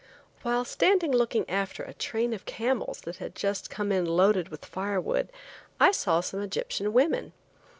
While 0.41 0.65
standing 0.65 1.11
looking 1.11 1.47
after 1.47 1.83
a 1.83 1.93
train 1.93 2.33
of 2.33 2.45
camels 2.47 3.01
that 3.01 3.17
had 3.17 3.35
just 3.35 3.69
come 3.69 3.91
in 3.91 4.03
loaded 4.03 4.49
with 4.49 4.65
firewood 4.65 5.29
I 5.79 5.91
saw 5.91 6.21
some 6.21 6.41
Egyptian 6.41 6.91
women. 6.91 7.33